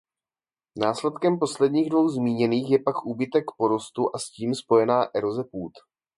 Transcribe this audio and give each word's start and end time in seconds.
Následkem 0.77 1.39
posledních 1.39 1.89
dvou 1.89 2.09
zmíněných 2.09 2.71
je 2.71 2.79
pak 2.79 3.05
úbytek 3.05 3.43
porostu 3.57 4.01
a 4.15 4.19
s 4.19 4.29
tím 4.31 4.55
spojená 4.55 5.05
eroze 5.15 5.43
půd. 5.51 5.71